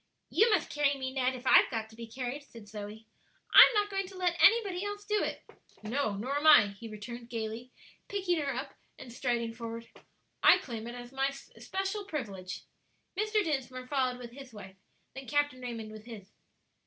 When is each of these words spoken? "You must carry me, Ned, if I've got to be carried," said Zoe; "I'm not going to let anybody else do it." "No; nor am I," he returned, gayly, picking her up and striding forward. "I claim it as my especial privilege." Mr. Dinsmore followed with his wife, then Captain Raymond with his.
"You 0.31 0.49
must 0.49 0.71
carry 0.71 0.95
me, 0.95 1.13
Ned, 1.13 1.35
if 1.35 1.45
I've 1.45 1.69
got 1.69 1.87
to 1.91 1.95
be 1.95 2.07
carried," 2.07 2.41
said 2.43 2.67
Zoe; 2.67 3.05
"I'm 3.53 3.73
not 3.75 3.91
going 3.91 4.07
to 4.07 4.17
let 4.17 4.35
anybody 4.41 4.83
else 4.83 5.05
do 5.05 5.21
it." 5.23 5.43
"No; 5.83 6.15
nor 6.15 6.37
am 6.37 6.47
I," 6.47 6.69
he 6.69 6.87
returned, 6.87 7.29
gayly, 7.29 7.69
picking 8.07 8.39
her 8.39 8.51
up 8.51 8.73
and 8.97 9.13
striding 9.13 9.53
forward. 9.53 9.87
"I 10.41 10.57
claim 10.57 10.87
it 10.87 10.95
as 10.95 11.11
my 11.11 11.27
especial 11.55 12.03
privilege." 12.05 12.63
Mr. 13.15 13.43
Dinsmore 13.43 13.85
followed 13.85 14.17
with 14.17 14.31
his 14.31 14.51
wife, 14.51 14.77
then 15.13 15.27
Captain 15.27 15.61
Raymond 15.61 15.91
with 15.91 16.05
his. 16.05 16.31